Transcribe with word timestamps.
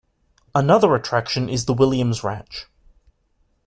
Another 0.55 0.95
attraction 0.95 1.47
is 1.47 1.65
the 1.65 1.75
Williams 1.75 2.23
Ranch. 2.23 2.65